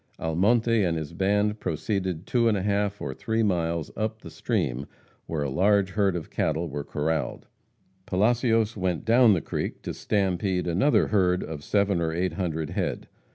[0.19, 4.87] Almonte and his band proceeded two and a half or three miles up the stream
[5.27, 7.45] where a large herd of cattle were corraled.
[8.07, 13.09] Palacios went down the creek to "stampede" another herd of seven or eight hundred head.